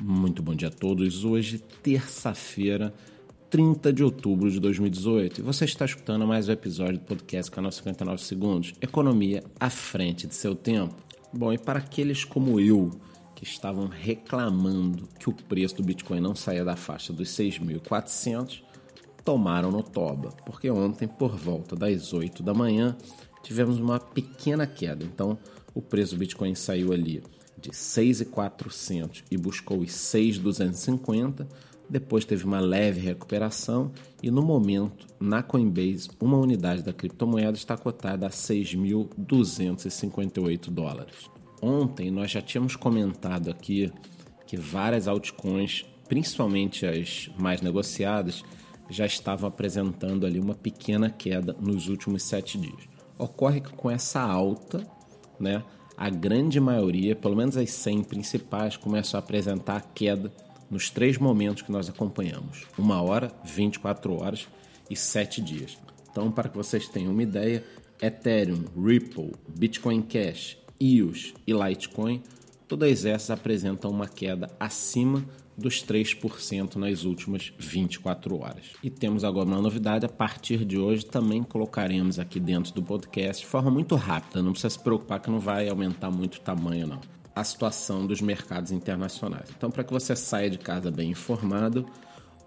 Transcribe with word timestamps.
Muito 0.00 0.44
bom 0.44 0.54
dia 0.54 0.68
a 0.68 0.70
todos. 0.70 1.24
Hoje, 1.24 1.58
terça-feira, 1.82 2.94
30 3.50 3.92
de 3.92 4.04
outubro 4.04 4.48
de 4.48 4.60
2018. 4.60 5.40
E 5.40 5.42
você 5.42 5.64
está 5.64 5.84
escutando 5.84 6.24
mais 6.24 6.48
um 6.48 6.52
episódio 6.52 7.00
do 7.00 7.04
podcast 7.04 7.50
Canal 7.50 7.72
59 7.72 8.22
Segundos. 8.22 8.74
Economia 8.80 9.42
à 9.58 9.68
frente 9.68 10.28
de 10.28 10.36
seu 10.36 10.54
tempo. 10.54 10.94
Bom, 11.32 11.52
e 11.52 11.58
para 11.58 11.80
aqueles 11.80 12.24
como 12.24 12.60
eu, 12.60 12.92
que 13.34 13.42
estavam 13.42 13.88
reclamando 13.88 15.08
que 15.18 15.28
o 15.28 15.32
preço 15.32 15.74
do 15.74 15.82
Bitcoin 15.82 16.20
não 16.20 16.36
saía 16.36 16.64
da 16.64 16.76
faixa 16.76 17.12
dos 17.12 17.30
6.400, 17.30 18.62
tomaram 19.24 19.72
no 19.72 19.82
toba, 19.82 20.30
porque 20.46 20.70
ontem, 20.70 21.08
por 21.08 21.36
volta 21.36 21.74
das 21.74 22.12
8 22.12 22.40
da 22.40 22.54
manhã, 22.54 22.96
tivemos 23.42 23.80
uma 23.80 23.98
pequena 23.98 24.64
queda. 24.64 25.04
Então, 25.04 25.36
o 25.74 25.82
preço 25.82 26.14
do 26.14 26.20
Bitcoin 26.20 26.54
saiu 26.54 26.92
ali 26.92 27.20
de 27.60 27.70
6.400 27.70 29.22
e 29.30 29.36
buscou 29.36 29.80
os 29.80 29.90
6.250. 29.90 31.46
Depois 31.88 32.24
teve 32.24 32.44
uma 32.44 32.58
leve 32.60 33.00
recuperação 33.00 33.92
e 34.22 34.30
no 34.30 34.42
momento, 34.42 35.06
na 35.18 35.42
Coinbase, 35.42 36.10
uma 36.20 36.36
unidade 36.36 36.82
da 36.82 36.92
criptomoeda 36.92 37.56
está 37.56 37.74
cotada 37.76 38.26
a 38.26 38.30
6.258 38.30 40.70
dólares. 40.70 41.28
Ontem 41.62 42.10
nós 42.10 42.30
já 42.30 42.42
tínhamos 42.42 42.76
comentado 42.76 43.50
aqui 43.50 43.90
que 44.46 44.56
várias 44.56 45.08
altcoins, 45.08 45.84
principalmente 46.08 46.86
as 46.86 47.28
mais 47.38 47.60
negociadas, 47.60 48.42
já 48.88 49.04
estavam 49.04 49.48
apresentando 49.48 50.24
ali 50.24 50.40
uma 50.40 50.54
pequena 50.54 51.10
queda 51.10 51.54
nos 51.60 51.88
últimos 51.88 52.22
sete 52.22 52.56
dias. 52.58 52.88
Ocorre 53.18 53.60
que 53.60 53.72
com 53.72 53.90
essa 53.90 54.20
alta, 54.20 54.86
né, 55.38 55.62
a 55.98 56.08
grande 56.08 56.60
maioria, 56.60 57.16
pelo 57.16 57.34
menos 57.34 57.56
as 57.56 57.70
100 57.70 58.04
principais, 58.04 58.76
começam 58.76 59.18
a 59.18 59.22
apresentar 59.22 59.90
queda 59.92 60.32
nos 60.70 60.90
três 60.90 61.18
momentos 61.18 61.62
que 61.62 61.72
nós 61.72 61.88
acompanhamos: 61.88 62.66
uma 62.78 63.02
hora, 63.02 63.32
24 63.44 64.14
horas 64.14 64.46
e 64.88 64.94
7 64.94 65.42
dias. 65.42 65.76
Então, 66.08 66.30
para 66.30 66.48
que 66.48 66.56
vocês 66.56 66.88
tenham 66.88 67.12
uma 67.12 67.22
ideia, 67.22 67.64
Ethereum, 68.00 68.64
Ripple, 68.80 69.32
Bitcoin 69.48 70.02
Cash, 70.02 70.56
EOS 70.80 71.34
e 71.44 71.52
Litecoin, 71.52 72.22
todas 72.68 73.04
essas 73.04 73.30
apresentam 73.30 73.90
uma 73.90 74.06
queda 74.06 74.48
acima 74.60 75.24
dos 75.58 75.82
3% 75.82 76.76
nas 76.76 77.04
últimas 77.04 77.52
24 77.58 78.38
horas. 78.38 78.64
E 78.82 78.88
temos 78.88 79.24
agora 79.24 79.46
uma 79.46 79.60
novidade, 79.60 80.06
a 80.06 80.08
partir 80.08 80.64
de 80.64 80.78
hoje 80.78 81.04
também 81.04 81.42
colocaremos 81.42 82.18
aqui 82.18 82.38
dentro 82.38 82.72
do 82.72 82.82
podcast 82.82 83.42
de 83.42 83.48
forma 83.48 83.70
muito 83.70 83.96
rápida, 83.96 84.42
não 84.42 84.52
precisa 84.52 84.70
se 84.70 84.78
preocupar 84.78 85.20
que 85.20 85.30
não 85.30 85.40
vai 85.40 85.68
aumentar 85.68 86.10
muito 86.10 86.36
o 86.36 86.40
tamanho 86.40 86.86
não. 86.86 87.00
A 87.34 87.44
situação 87.44 88.06
dos 88.06 88.20
mercados 88.20 88.72
internacionais. 88.72 89.48
Então, 89.56 89.70
para 89.70 89.84
que 89.84 89.92
você 89.92 90.16
saia 90.16 90.50
de 90.50 90.58
casa 90.58 90.90
bem 90.90 91.10
informado, 91.10 91.86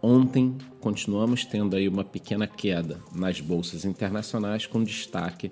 ontem 0.02 0.58
continuamos 0.80 1.46
tendo 1.46 1.76
aí 1.76 1.88
uma 1.88 2.04
pequena 2.04 2.46
queda 2.46 3.00
nas 3.14 3.40
bolsas 3.40 3.86
internacionais 3.86 4.66
com 4.66 4.84
destaque 4.84 5.52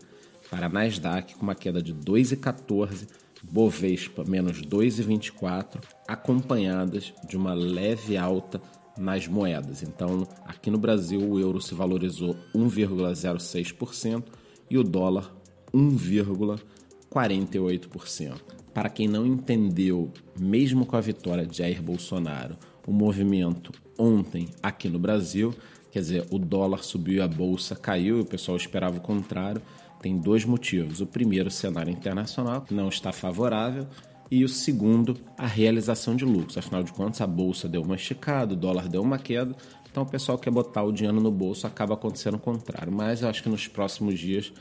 para 0.49 0.65
a 0.65 0.69
Nasdaq 0.69 1.35
com 1.35 1.43
uma 1.43 1.55
queda 1.55 1.81
de 1.81 1.93
2,14 1.93 3.07
Bovespa 3.43 4.23
menos 4.25 4.61
2,24, 4.61 5.81
acompanhadas 6.07 7.13
de 7.27 7.35
uma 7.37 7.53
leve 7.53 8.17
alta 8.17 8.61
nas 8.97 9.27
moedas. 9.27 9.81
Então, 9.81 10.27
aqui 10.45 10.69
no 10.69 10.77
Brasil, 10.77 11.21
o 11.21 11.39
euro 11.39 11.61
se 11.61 11.73
valorizou 11.73 12.35
1,06% 12.53 14.25
e 14.69 14.77
o 14.77 14.83
dólar 14.83 15.33
1,48%. 15.73 18.35
Para 18.73 18.89
quem 18.89 19.07
não 19.07 19.25
entendeu, 19.25 20.11
mesmo 20.37 20.85
com 20.85 20.95
a 20.95 21.01
vitória 21.01 21.45
de 21.45 21.57
Jair 21.57 21.81
Bolsonaro, 21.81 22.57
o 22.85 22.91
movimento 22.91 23.71
ontem 23.97 24.49
aqui 24.61 24.89
no 24.89 24.99
Brasil, 24.99 25.55
quer 25.91 25.99
dizer, 25.99 26.27
o 26.29 26.37
dólar 26.37 26.83
subiu 26.83 27.15
e 27.15 27.21
a 27.21 27.27
bolsa 27.27 27.75
caiu, 27.75 28.17
e 28.17 28.21
o 28.21 28.25
pessoal 28.25 28.57
esperava 28.57 28.97
o 28.97 29.01
contrário 29.01 29.61
tem 30.01 30.17
dois 30.17 30.45
motivos. 30.45 31.01
O 31.01 31.05
primeiro, 31.05 31.47
o 31.47 31.51
cenário 31.51 31.91
internacional, 31.91 32.61
que 32.61 32.73
não 32.73 32.89
está 32.89 33.11
favorável, 33.11 33.87
e 34.31 34.43
o 34.43 34.49
segundo, 34.49 35.17
a 35.37 35.47
realização 35.47 36.15
de 36.15 36.23
lucros. 36.23 36.57
Afinal 36.57 36.83
de 36.83 36.93
contas, 36.93 37.19
a 37.21 37.27
bolsa 37.27 37.67
deu 37.67 37.81
uma 37.81 37.95
esticada, 37.95 38.53
o 38.53 38.57
dólar 38.57 38.87
deu 38.87 39.01
uma 39.01 39.17
queda, 39.17 39.55
então 39.91 40.03
o 40.03 40.05
pessoal 40.05 40.37
quer 40.37 40.51
botar 40.51 40.83
o 40.83 40.91
dinheiro 40.91 41.19
no 41.19 41.31
bolso, 41.31 41.65
acaba 41.65 41.95
acontecendo 41.95 42.35
o 42.35 42.39
contrário. 42.39 42.91
Mas 42.91 43.21
eu 43.21 43.29
acho 43.29 43.41
que 43.41 43.49
nos 43.49 43.67
próximos 43.67 44.19
dias 44.19 44.53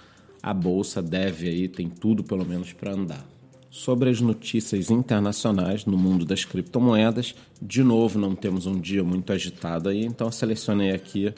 a 0.42 0.54
bolsa 0.54 1.02
deve 1.02 1.48
aí, 1.48 1.68
tem 1.68 1.88
tudo 1.88 2.24
pelo 2.24 2.46
menos 2.46 2.72
para 2.72 2.92
andar. 2.92 3.26
Sobre 3.70 4.08
as 4.08 4.20
notícias 4.20 4.90
internacionais 4.90 5.84
no 5.84 5.98
mundo 5.98 6.24
das 6.24 6.44
criptomoedas, 6.44 7.34
de 7.60 7.84
novo 7.84 8.18
não 8.18 8.34
temos 8.34 8.66
um 8.66 8.80
dia 8.80 9.04
muito 9.04 9.30
agitado 9.30 9.90
aí, 9.90 10.06
então 10.06 10.32
selecionei 10.32 10.92
aqui 10.92 11.34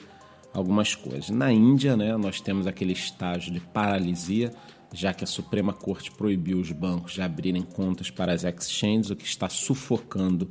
algumas 0.53 0.95
coisas. 0.95 1.31
Na 1.31 1.53
Índia, 1.53 1.97
né, 1.97 2.17
nós 2.17 2.41
temos 2.41 2.67
aquele 2.67 2.93
estágio 2.93 3.53
de 3.53 3.61
paralisia, 3.61 4.53
já 4.93 5.15
que 5.15 5.25
a 5.25 5.27
Suprema 5.27 5.73
Corte 5.73 6.11
proibiu 6.11 6.59
os 6.59 6.73
bancos 6.73 7.13
de 7.13 7.23
abrirem 7.23 7.63
contas 7.63 8.11
para 8.11 8.33
as 8.33 8.45
exchanges, 8.45 9.11
o 9.11 9.17
que 9.17 9.25
está 9.25 9.49
sufocando 9.49 10.51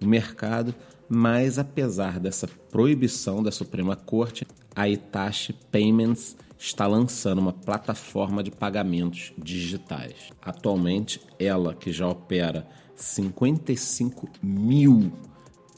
o 0.00 0.06
mercado. 0.06 0.74
Mas 1.08 1.58
apesar 1.58 2.18
dessa 2.18 2.48
proibição 2.70 3.42
da 3.42 3.50
Suprema 3.50 3.94
Corte, 3.94 4.46
a 4.74 4.88
Itachi 4.88 5.52
Payments 5.70 6.36
está 6.58 6.86
lançando 6.86 7.40
uma 7.40 7.52
plataforma 7.52 8.42
de 8.42 8.50
pagamentos 8.50 9.32
digitais. 9.36 10.30
Atualmente, 10.40 11.20
ela 11.38 11.74
que 11.74 11.92
já 11.92 12.08
opera 12.08 12.66
55 12.96 14.28
mil 14.42 15.12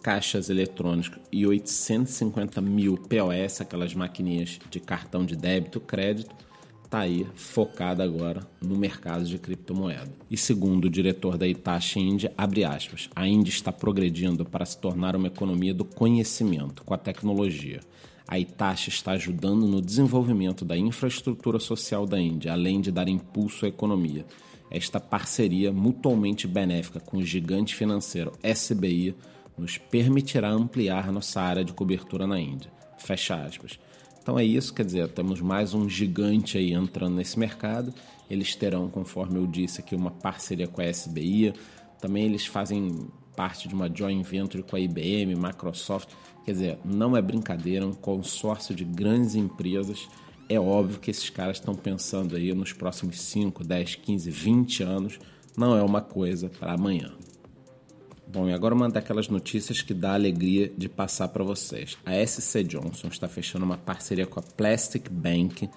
caixas 0.07 0.49
eletrônicos 0.49 1.19
e 1.33 1.45
850 1.45 2.61
mil 2.61 2.97
POS, 2.97 3.61
aquelas 3.61 3.93
maquininhas 3.93 4.61
de 4.71 4.79
cartão 4.79 5.27
de 5.27 5.35
débito, 5.35 5.81
crédito, 5.81 6.33
está 6.85 7.01
aí 7.01 7.27
focada 7.35 8.05
agora 8.05 8.47
no 8.63 8.77
mercado 8.77 9.25
de 9.25 9.37
criptomoeda. 9.37 10.13
E 10.31 10.37
segundo 10.37 10.85
o 10.85 10.91
diretor 10.91 11.37
da 11.37 11.45
Itachi 11.45 11.99
Índia, 11.99 12.33
abre 12.39 12.65
aspas, 12.65 13.11
a 13.17 13.27
Índia 13.27 13.51
está 13.51 13.73
progredindo 13.73 14.45
para 14.45 14.65
se 14.65 14.79
tornar 14.79 15.17
uma 15.17 15.27
economia 15.27 15.75
do 15.75 15.85
conhecimento 15.85 16.85
com 16.85 16.95
a 16.95 16.99
tecnologia. 16.99 17.81
A 18.29 18.39
Itachi 18.39 18.91
está 18.91 19.11
ajudando 19.11 19.67
no 19.67 19.83
desenvolvimento 19.83 20.65
da 20.65 20.77
infraestrutura 20.77 21.59
social 21.59 22.07
da 22.07 22.21
Índia, 22.21 22.53
além 22.53 22.81
de 22.81 22.93
dar 22.93 23.09
impulso 23.09 23.65
à 23.65 23.69
economia. 23.69 24.25
Esta 24.71 25.01
parceria 25.01 25.73
mutuamente 25.73 26.47
benéfica 26.47 27.01
com 27.01 27.17
o 27.17 27.25
gigante 27.25 27.75
financeiro 27.75 28.31
SBI 28.41 29.17
nos 29.57 29.79
permitirá 29.79 30.51
ampliar 30.51 31.11
nossa 31.13 31.41
área 31.41 31.65
de 31.65 31.73
cobertura 31.73 32.27
na 32.27 32.39
Índia. 32.39 32.71
Fecha 32.99 33.35
aspas. 33.35 33.79
Então 34.21 34.39
é 34.39 34.45
isso, 34.45 34.75
quer 34.75 34.85
dizer, 34.85 35.09
temos 35.09 35.41
mais 35.41 35.73
um 35.73 35.89
gigante 35.89 36.59
aí 36.59 36.73
entrando 36.73 37.15
nesse 37.15 37.39
mercado. 37.39 37.95
Eles 38.29 38.57
terão, 38.57 38.89
conforme 38.89 39.39
eu 39.39 39.47
disse 39.47 39.81
aqui, 39.81 39.95
uma 39.95 40.11
parceria 40.11 40.67
com 40.67 40.81
a 40.81 40.85
SBI. 40.85 41.55
Também 42.01 42.25
eles 42.25 42.45
fazem 42.45 43.09
parte 43.37 43.69
de 43.69 43.75
uma 43.75 43.89
joint 43.95 44.27
venture 44.27 44.65
com 44.65 44.75
a 44.75 44.81
IBM, 44.81 45.37
Microsoft. 45.37 46.09
Quer 46.45 46.53
dizer, 46.53 46.79
não 46.85 47.17
é 47.17 47.23
brincadeira, 47.23 47.85
é 47.85 47.89
um 47.89 47.93
consórcio 47.93 48.75
de 48.75 48.85
grandes 48.85 49.37
empresas. 49.37 50.09
É 50.49 50.59
óbvio 50.59 50.99
que 50.99 51.11
esses 51.11 51.31
caras 51.31 51.59
estão 51.59 51.75
pensando 51.75 52.35
aí 52.35 52.53
nos 52.53 52.73
próximos 52.73 53.21
5, 53.21 53.63
10, 53.63 53.95
15, 53.97 54.31
20 54.31 54.83
anos. 54.83 55.19
Não 55.57 55.77
é 55.77 55.83
uma 55.83 56.01
coisa 56.01 56.49
para 56.49 56.73
amanhã. 56.73 57.13
Bom, 58.29 58.49
e 58.49 58.53
agora 58.53 58.75
uma 58.75 58.89
daquelas 58.89 59.29
notícias 59.29 59.83
que 59.83 59.95
dá 59.95 60.15
alegria 60.15 60.73
de 60.77 60.89
passar 60.89 61.29
para 61.29 61.45
vocês. 61.45 61.97
A 62.05 62.13
SC 62.27 62.65
Johnson 62.65 63.07
está 63.07 63.29
fechando 63.29 63.65
uma 63.65 63.79
parceria 63.79 64.27
com 64.27 64.41
a 64.41 64.43
Plastic 64.43 65.09
Bank 65.09 65.71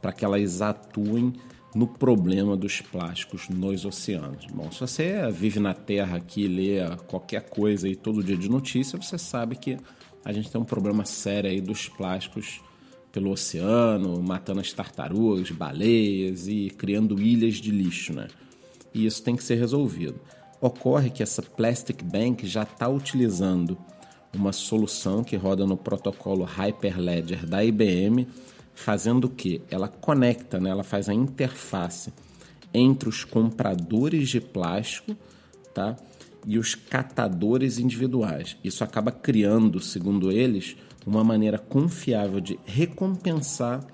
para 0.00 0.12
que 0.12 0.24
elas 0.24 0.60
atuem 0.60 1.32
no 1.74 1.86
problema 1.86 2.56
dos 2.56 2.80
plásticos 2.80 3.48
nos 3.48 3.84
oceanos. 3.84 4.46
Bom, 4.52 4.70
se 4.72 4.80
você 4.80 5.30
vive 5.30 5.60
na 5.60 5.74
Terra 5.74 6.16
aqui, 6.16 6.48
lê 6.48 6.80
qualquer 7.06 7.48
coisa 7.48 7.86
aí 7.86 7.94
todo 7.94 8.22
dia 8.22 8.36
de 8.36 8.50
notícia, 8.50 9.00
você 9.00 9.16
sabe 9.16 9.56
que 9.56 9.78
a 10.24 10.32
gente 10.32 10.50
tem 10.50 10.60
um 10.60 10.64
problema 10.64 11.04
sério 11.04 11.48
aí 11.48 11.60
dos 11.60 11.88
plásticos 11.88 12.60
pelo 13.12 13.30
oceano, 13.30 14.20
matando 14.22 14.60
as 14.60 14.72
tartarugas, 14.72 15.50
baleias 15.50 16.48
e 16.48 16.68
criando 16.70 17.20
ilhas 17.20 17.54
de 17.54 17.70
lixo, 17.70 18.12
né? 18.12 18.26
E 18.92 19.06
isso 19.06 19.22
tem 19.22 19.36
que 19.36 19.44
ser 19.44 19.54
resolvido. 19.54 20.20
Ocorre 20.62 21.10
que 21.10 21.24
essa 21.24 21.42
Plastic 21.42 22.04
Bank 22.04 22.46
já 22.46 22.62
está 22.62 22.88
utilizando 22.88 23.76
uma 24.32 24.52
solução 24.52 25.24
que 25.24 25.34
roda 25.34 25.66
no 25.66 25.76
protocolo 25.76 26.44
Hyperledger 26.44 27.44
da 27.44 27.64
IBM, 27.64 28.28
fazendo 28.72 29.24
o 29.24 29.28
que? 29.28 29.60
Ela 29.68 29.88
conecta, 29.88 30.60
né? 30.60 30.70
ela 30.70 30.84
faz 30.84 31.08
a 31.08 31.14
interface 31.14 32.12
entre 32.72 33.08
os 33.08 33.24
compradores 33.24 34.28
de 34.28 34.40
plástico 34.40 35.16
tá? 35.74 35.96
e 36.46 36.56
os 36.56 36.76
catadores 36.76 37.80
individuais. 37.80 38.56
Isso 38.62 38.84
acaba 38.84 39.10
criando, 39.10 39.80
segundo 39.80 40.30
eles, 40.30 40.76
uma 41.04 41.24
maneira 41.24 41.58
confiável 41.58 42.38
de 42.38 42.56
recompensar 42.64 43.84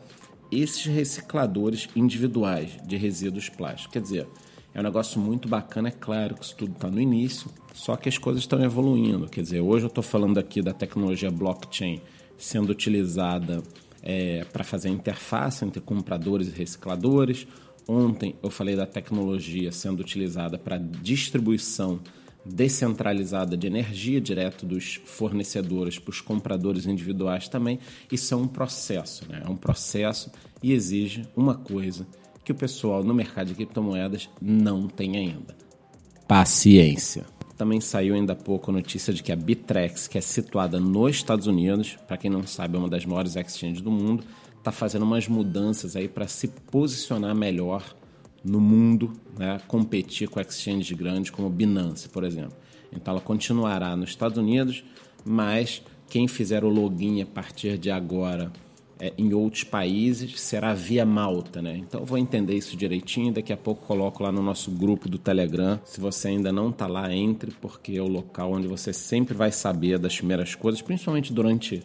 esses 0.53 0.85
recicladores 0.85 1.89
individuais 1.97 2.73
de 2.87 2.99
resíduos 2.99 3.49
plásticos. 3.49 3.91
Quer 3.91 4.03
dizer, 4.03 4.29
É 4.79 4.81
um 4.81 4.85
negócio 4.85 5.21
muito 5.21 5.49
bacana, 5.49 5.89
é 5.89 5.91
claro 5.91 6.37
que 6.37 6.45
isso 6.45 6.55
tudo 6.55 6.71
está 6.71 6.89
no 6.89 7.01
início, 7.01 7.51
só 7.75 7.97
que 7.97 8.09
as 8.09 8.17
coisas 8.17 8.45
estão 8.45 8.63
evoluindo. 8.63 9.29
Quer 9.29 9.43
dizer, 9.43 9.61
hoje 9.61 9.87
eu 9.87 9.89
estou 9.89 10.05
falando 10.05 10.39
aqui 10.39 10.63
da 10.63 10.73
tecnologia 10.73 11.33
blockchain 11.33 12.01
sendo 12.39 12.71
utilizada 12.71 13.61
é, 14.01 14.45
para 14.53 14.63
fazer 14.63 14.89
interface 14.91 15.65
entre 15.65 15.81
compradores 15.81 16.47
e 16.47 16.53
recicladores. 16.53 17.45
Ontem 17.89 18.37
eu 18.41 18.51
falei 18.51 18.77
da 18.77 18.87
tecnologia 18.87 19.73
sendo 19.73 19.99
utilizada 19.99 20.57
para 20.57 20.79
distribuição 20.79 21.99
descentralizada 22.47 23.57
de 23.57 23.67
energia 23.67 24.21
direto 24.21 24.65
dos 24.65 25.01
fornecedores 25.05 25.99
para 25.99 26.11
os 26.11 26.21
compradores 26.21 26.87
individuais 26.87 27.49
também. 27.49 27.81
Isso 28.13 28.33
é 28.33 28.37
um 28.37 28.47
processo, 28.47 29.29
né? 29.29 29.43
é 29.45 29.51
um 29.51 29.57
processo 29.57 30.31
e 30.63 30.73
exige 30.73 31.25
uma 31.35 31.57
coisa 31.57 32.07
que 32.49 32.53
o 32.53 32.55
pessoal 32.55 33.05
no 33.05 33.13
mercado 33.13 33.49
de 33.49 33.55
criptomoedas 33.55 34.31
não 34.41 34.89
tem 34.89 35.19
ainda: 35.19 35.55
paciência. 36.27 37.27
Também 37.59 37.79
saiu 37.79 38.15
ainda 38.15 38.33
há 38.33 38.37
pouco 38.37 38.71
a 38.71 38.75
notícia 38.75 39.13
de 39.13 39.23
que 39.23 39.31
a 39.31 39.37
Bitrex, 39.37 40.09
que 40.09 40.17
é 40.17 40.21
situada 40.23 40.81
nos 40.81 41.17
Estados 41.17 41.47
Unidos, 41.47 41.99
para 42.07 42.17
quem 42.17 42.31
não 42.31 42.47
sabe, 42.47 42.77
é 42.77 42.79
uma 42.79 42.89
das 42.89 43.05
maiores 43.05 43.37
exchanges 43.37 43.83
do 43.83 43.91
mundo, 43.91 44.25
está 44.57 44.73
fazendo 44.73 45.03
umas 45.03 45.29
mudanças 45.29 45.95
aí 45.95 46.09
para 46.09 46.27
se 46.27 46.49
posicionar 46.49 47.35
melhor 47.35 47.85
no 48.43 48.61
mundo, 48.61 49.13
né, 49.39 49.61
competir 49.69 50.29
com 50.29 50.41
exchanges 50.41 50.97
grandes 50.97 51.31
como 51.31 51.51
Binance, 51.51 52.09
por 52.09 52.25
exemplo. 52.25 52.57
Então 52.91 53.13
ela 53.13 53.21
continuará 53.21 53.95
nos 53.95 54.09
Estados 54.09 54.39
Unidos, 54.39 54.83
mas 55.23 55.83
quem 56.09 56.27
fizer 56.27 56.65
o 56.65 56.71
login 56.71 57.21
a 57.21 57.27
partir 57.27 57.77
de 57.77 57.91
agora 57.91 58.51
é, 59.01 59.13
em 59.17 59.33
outros 59.33 59.65
países 59.65 60.41
será 60.41 60.75
via 60.75 61.07
Malta, 61.07 61.63
né? 61.63 61.77
Então 61.77 62.05
vou 62.05 62.19
entender 62.19 62.55
isso 62.55 62.77
direitinho. 62.77 63.33
Daqui 63.33 63.53
a 63.53 63.57
pouco 63.57 63.87
coloco 63.87 64.23
lá 64.23 64.33
no 64.33 64.43
nosso 64.43 64.71
grupo 64.71 65.09
do 65.09 65.19
Telegram. 65.19 65.81
Se 65.85 66.01
você 66.01 66.29
ainda 66.29 66.51
não 66.51 66.71
está 66.71 66.87
lá, 66.87 67.13
entre, 67.13 67.53
porque 67.53 67.97
é 67.97 68.03
o 68.03 68.09
local 68.09 68.53
onde 68.53 68.67
você 68.67 68.93
sempre 68.93 69.35
vai 69.35 69.53
saber 69.53 69.99
das 69.99 70.17
primeiras 70.17 70.55
coisas, 70.55 70.83
principalmente 70.83 71.33
durante 71.33 71.83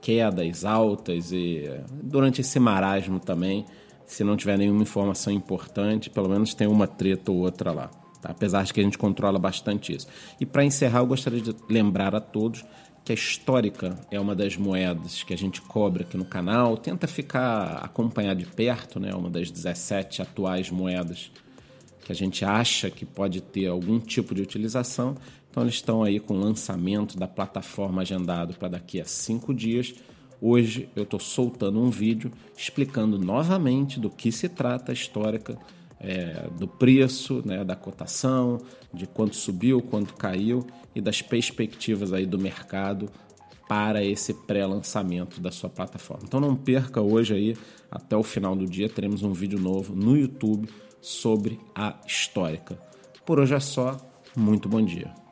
quedas 0.00 0.64
altas 0.64 1.32
e 1.32 1.64
durante 2.02 2.40
esse 2.40 2.58
marasmo 2.58 3.20
também. 3.20 3.64
Se 4.06 4.22
não 4.22 4.36
tiver 4.36 4.58
nenhuma 4.58 4.82
informação 4.82 5.32
importante, 5.32 6.10
pelo 6.10 6.28
menos 6.28 6.54
tem 6.54 6.66
uma 6.66 6.86
treta 6.86 7.30
ou 7.30 7.38
outra 7.38 7.72
lá. 7.72 7.90
Tá? 8.20 8.30
Apesar 8.30 8.64
de 8.64 8.72
que 8.72 8.80
a 8.80 8.82
gente 8.82 8.96
controla 8.96 9.38
bastante 9.38 9.94
isso. 9.94 10.06
E 10.40 10.46
para 10.46 10.64
encerrar, 10.64 11.00
eu 11.00 11.06
gostaria 11.06 11.40
de 11.40 11.54
lembrar 11.68 12.14
a 12.14 12.20
todos 12.20 12.64
que 13.04 13.12
a 13.12 13.14
histórica 13.14 14.00
é 14.10 14.18
uma 14.18 14.34
das 14.34 14.56
moedas 14.56 15.22
que 15.22 15.34
a 15.34 15.36
gente 15.36 15.60
cobra 15.60 16.02
aqui 16.02 16.16
no 16.16 16.24
canal. 16.24 16.76
Tenta 16.76 17.06
ficar 17.06 17.84
acompanhar 17.84 18.34
de 18.34 18.46
perto, 18.46 18.98
né? 18.98 19.14
Uma 19.14 19.28
das 19.28 19.50
17 19.50 20.22
atuais 20.22 20.70
moedas 20.70 21.30
que 22.02 22.10
a 22.10 22.14
gente 22.14 22.44
acha 22.44 22.90
que 22.90 23.04
pode 23.04 23.42
ter 23.42 23.66
algum 23.66 24.00
tipo 24.00 24.34
de 24.34 24.40
utilização. 24.40 25.16
Então 25.50 25.62
eles 25.62 25.74
estão 25.74 26.02
aí 26.02 26.18
com 26.18 26.34
o 26.34 26.40
lançamento 26.40 27.18
da 27.18 27.28
plataforma 27.28 28.00
agendado 28.02 28.54
para 28.54 28.68
daqui 28.68 29.00
a 29.00 29.04
cinco 29.04 29.52
dias. 29.52 29.94
Hoje 30.40 30.88
eu 30.96 31.02
estou 31.02 31.20
soltando 31.20 31.80
um 31.80 31.90
vídeo 31.90 32.32
explicando 32.56 33.18
novamente 33.18 34.00
do 34.00 34.08
que 34.08 34.32
se 34.32 34.48
trata 34.48 34.92
a 34.92 34.94
histórica 34.94 35.58
é, 36.00 36.48
do 36.58 36.66
preço, 36.66 37.42
né, 37.44 37.64
da 37.64 37.76
cotação, 37.76 38.58
de 38.92 39.06
quanto 39.06 39.36
subiu, 39.36 39.80
quanto 39.80 40.14
caiu 40.14 40.66
e 40.94 41.00
das 41.00 41.22
perspectivas 41.22 42.12
aí 42.12 42.26
do 42.26 42.38
mercado 42.38 43.10
para 43.68 44.04
esse 44.04 44.34
pré-lançamento 44.34 45.40
da 45.40 45.50
sua 45.50 45.70
plataforma. 45.70 46.24
Então 46.26 46.38
não 46.38 46.54
perca 46.54 47.00
hoje 47.00 47.34
aí, 47.34 47.56
até 47.90 48.16
o 48.16 48.22
final 48.22 48.54
do 48.54 48.66
dia, 48.66 48.88
teremos 48.88 49.22
um 49.22 49.32
vídeo 49.32 49.58
novo 49.58 49.94
no 49.94 50.16
YouTube 50.16 50.68
sobre 51.00 51.58
a 51.74 51.96
histórica. 52.06 52.78
Por 53.24 53.38
hoje 53.38 53.54
é 53.54 53.60
só, 53.60 53.96
muito 54.36 54.68
bom 54.68 54.82
dia. 54.82 55.23